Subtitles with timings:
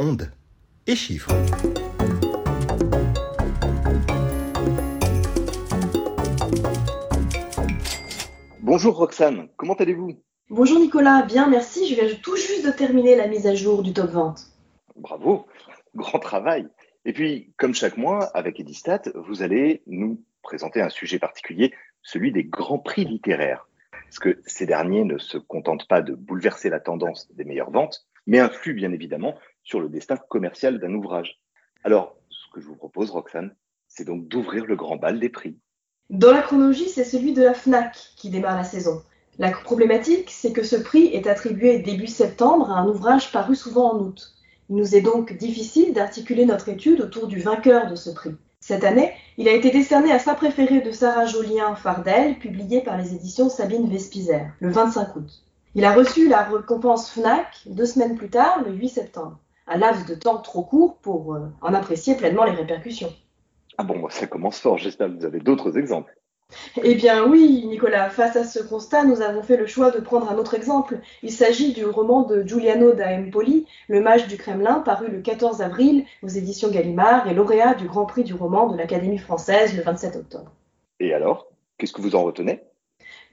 [0.00, 0.30] ondes
[0.86, 1.30] et chiffres.
[8.60, 10.12] Bonjour Roxane, comment allez-vous?
[10.48, 13.92] Bonjour Nicolas, bien merci, je viens tout juste de terminer la mise à jour du
[13.92, 14.40] top vente.
[14.96, 15.46] Bravo,
[15.94, 16.66] grand travail.
[17.04, 22.32] Et puis, comme chaque mois, avec Edistat, vous allez nous présenter un sujet particulier, celui
[22.32, 23.68] des grands prix littéraires.
[23.92, 28.06] Parce que ces derniers ne se contentent pas de bouleverser la tendance des meilleures ventes,
[28.26, 31.40] mais influent bien évidemment sur le destin commercial d'un ouvrage.
[31.84, 33.54] Alors, ce que je vous propose, Roxane,
[33.88, 35.58] c'est donc d'ouvrir le grand bal des prix.
[36.10, 39.02] Dans la chronologie, c'est celui de la FNAC qui démarre la saison.
[39.38, 43.92] La problématique, c'est que ce prix est attribué début septembre à un ouvrage paru souvent
[43.92, 44.34] en août.
[44.68, 48.36] Il nous est donc difficile d'articuler notre étude autour du vainqueur de ce prix.
[48.60, 52.98] Cette année, il a été décerné à sa préférée de Sarah Jolien Fardel, publié par
[52.98, 55.42] les éditions Sabine Vespizer, le 25 août.
[55.74, 59.38] Il a reçu la récompense FNAC deux semaines plus tard, le 8 septembre.
[59.70, 63.12] Un laps de temps trop court pour euh, en apprécier pleinement les répercussions.
[63.78, 66.14] Ah bon, ça commence fort, j'espère que vous avez d'autres exemples.
[66.82, 70.30] Eh bien oui, Nicolas, face à ce constat, nous avons fait le choix de prendre
[70.30, 70.98] un autre exemple.
[71.22, 75.62] Il s'agit du roman de Giuliano da Empoli, Le Mage du Kremlin, paru le 14
[75.62, 79.82] avril aux éditions Gallimard et lauréat du Grand Prix du roman de l'Académie française le
[79.82, 80.50] 27 octobre.
[80.98, 81.46] Et alors,
[81.78, 82.60] qu'est-ce que vous en retenez?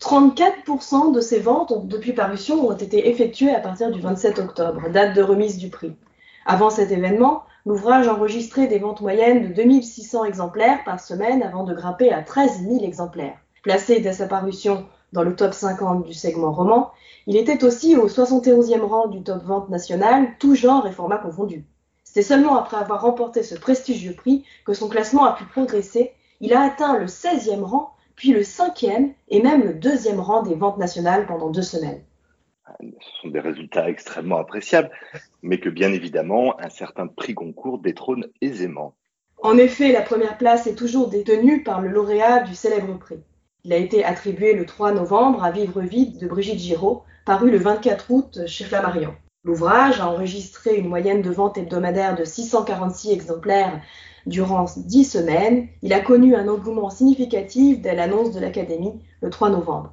[0.00, 5.14] 34% de ces ventes depuis parution ont été effectuées à partir du 27 octobre, date
[5.14, 5.94] de remise du prix.
[6.44, 11.72] Avant cet événement, l'ouvrage enregistrait des ventes moyennes de 2600 exemplaires par semaine avant de
[11.72, 13.36] grimper à 13 000 exemplaires.
[13.62, 16.90] Placé dès sa parution dans le top 50 du segment roman,
[17.28, 21.64] il était aussi au 71e rang du top vente national, tout genre et format confondus.
[22.02, 26.12] C'est seulement après avoir remporté ce prestigieux prix que son classement a pu progresser.
[26.40, 30.56] Il a atteint le 16e rang, puis le 5e et même le 2e rang des
[30.56, 32.02] ventes nationales pendant deux semaines
[32.80, 34.90] ce sont des résultats extrêmement appréciables,
[35.42, 38.94] mais que bien évidemment, un certain prix Goncourt détrône aisément.
[39.42, 43.20] En effet, la première place est toujours détenue par le lauréat du célèbre prix.
[43.64, 47.58] Il a été attribué le 3 novembre à Vivre vide de Brigitte Giraud, paru le
[47.58, 49.14] 24 août chez Flammarion.
[49.44, 53.80] L'ouvrage a enregistré une moyenne de vente hebdomadaire de 646 exemplaires
[54.26, 55.68] durant 10 semaines.
[55.82, 59.92] Il a connu un engouement significatif dès l'annonce de l'Académie le 3 novembre.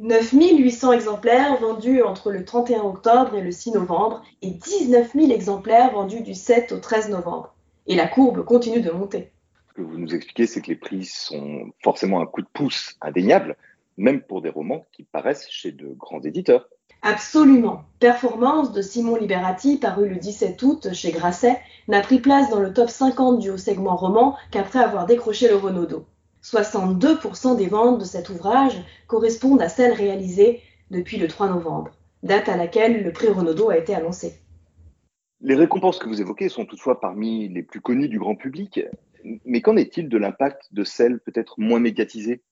[0.00, 5.92] 9800 exemplaires vendus entre le 31 octobre et le 6 novembre et 19 000 exemplaires
[5.92, 7.54] vendus du 7 au 13 novembre.
[7.88, 9.32] Et la courbe continue de monter.
[9.68, 12.94] Ce que vous nous expliquez, c'est que les prix sont forcément un coup de pouce
[13.00, 13.56] indéniable,
[13.96, 16.68] même pour des romans qui paraissent chez de grands éditeurs.
[17.02, 17.82] Absolument.
[17.98, 22.72] Performance de Simon Liberati, paru le 17 août chez Grasset, n'a pris place dans le
[22.72, 26.06] top 50 du haut segment roman qu'après avoir décroché le Renaudot.
[26.50, 31.90] 62% des ventes de cet ouvrage correspondent à celles réalisées depuis le 3 novembre,
[32.22, 34.38] date à laquelle le prix Renaudot a été annoncé.
[35.40, 38.80] Les récompenses que vous évoquez sont toutefois parmi les plus connues du grand public,
[39.44, 42.42] mais qu'en est-il de l'impact de celles peut-être moins médiatisées?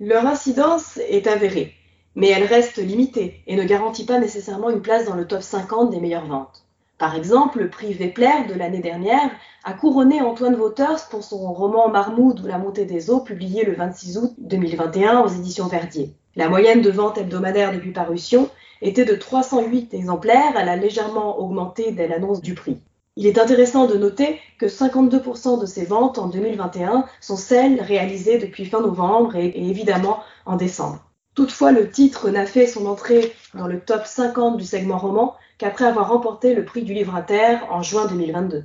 [0.00, 1.74] Leur incidence est avérée,
[2.14, 5.90] mais elle reste limitée et ne garantit pas nécessairement une place dans le top 50
[5.90, 6.66] des meilleures ventes.
[7.02, 9.28] Par exemple, le prix Vepler de l'année dernière
[9.64, 13.74] a couronné Antoine Wouters pour son roman Marmoud ou la montée des eaux, publié le
[13.74, 16.14] 26 août 2021 aux éditions Verdier.
[16.36, 18.48] La moyenne de vente hebdomadaire depuis parution
[18.82, 22.78] était de 308 exemplaires, elle a légèrement augmenté dès l'annonce du prix.
[23.16, 28.38] Il est intéressant de noter que 52% de ces ventes en 2021 sont celles réalisées
[28.38, 31.00] depuis fin novembre et évidemment en décembre.
[31.34, 35.86] Toutefois, le titre n'a fait son entrée dans le top 50 du segment roman qu'après
[35.86, 38.64] avoir remporté le prix du livre inter en juin 2022.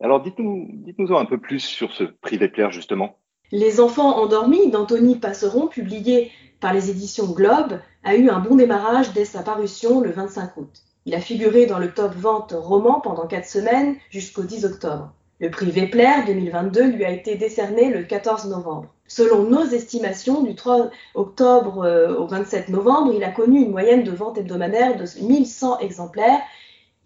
[0.00, 3.16] Alors dites-nous dites un peu plus sur ce prix Vepler justement.
[3.50, 6.30] Les enfants endormis d'Anthony Passeron, publié
[6.60, 10.82] par les éditions Globe, a eu un bon démarrage dès sa parution le 25 août.
[11.06, 15.12] Il a figuré dans le top vente roman pendant quatre semaines jusqu'au 10 octobre.
[15.40, 18.94] Le prix Vepler 2022 lui a été décerné le 14 novembre.
[19.08, 24.04] Selon nos estimations, du 3 octobre euh, au 27 novembre, il a connu une moyenne
[24.04, 26.40] de vente hebdomadaire de 1100 exemplaires.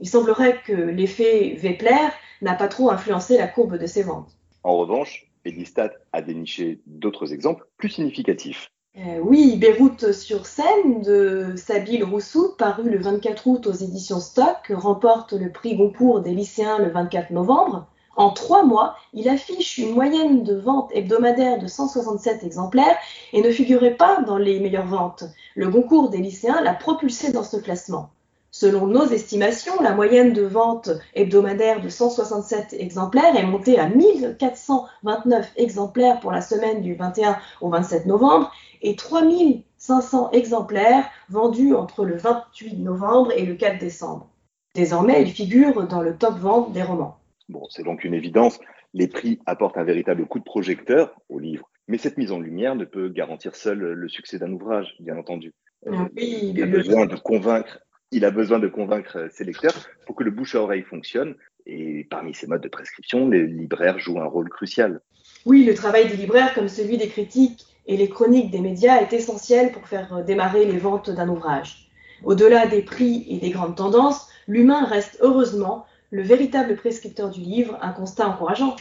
[0.01, 2.09] Il semblerait que l'effet Vepler
[2.43, 4.37] n'a pas trop influencé la courbe de ses ventes.
[4.65, 8.73] En revanche, Edistat a déniché d'autres exemples plus significatifs.
[8.97, 14.71] Euh, oui, Beyrouth sur scène de Sabine Roussou, paru le 24 août aux éditions Stock,
[14.71, 17.87] remporte le prix Goncourt des lycéens le 24 novembre.
[18.17, 22.97] En trois mois, il affiche une moyenne de vente hebdomadaire de 167 exemplaires
[23.33, 25.25] et ne figurait pas dans les meilleures ventes.
[25.55, 28.11] Le concours des lycéens l'a propulsé dans ce classement.
[28.51, 35.53] Selon nos estimations, la moyenne de vente hebdomadaire de 167 exemplaires est montée à 1429
[35.57, 42.19] exemplaires pour la semaine du 21 au 27 novembre et 3500 exemplaires vendus entre le
[42.19, 44.27] 28 novembre et le 4 décembre.
[44.75, 47.22] Désormais, il figure dans le top vente des romans.
[47.53, 48.59] Bon, c'est donc une évidence,
[48.95, 52.77] les prix apportent un véritable coup de projecteur au livre, mais cette mise en lumière
[52.77, 55.53] ne peut garantir seul le succès d'un ouvrage, bien entendu.
[55.87, 59.75] Ah oui, il a besoin de convaincre, il a besoin de convaincre ses lecteurs
[60.07, 61.35] pour que le bouche à oreille fonctionne.
[61.67, 65.03] Et parmi ces modes de prescription, les libraires jouent un rôle crucial.
[65.45, 69.13] Oui, le travail des libraires, comme celui des critiques et les chroniques des médias, est
[69.13, 71.91] essentiel pour faire démarrer les ventes d'un ouvrage.
[72.25, 77.79] Au-delà des prix et des grandes tendances, l'humain reste heureusement le véritable prescripteur du livre,
[77.81, 78.77] un constat encourageant.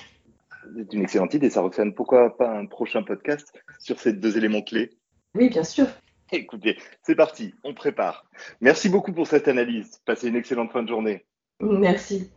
[0.76, 1.94] C'est une excellente idée, ça, Roxane.
[1.94, 4.92] Pourquoi pas un prochain podcast sur ces deux éléments clés?
[5.34, 5.88] Oui, bien sûr.
[6.34, 8.26] Écoutez, c'est parti, on prépare.
[8.60, 10.02] Merci beaucoup pour cette analyse.
[10.06, 11.26] Passez une excellente fin de journée.
[11.62, 12.30] Merci.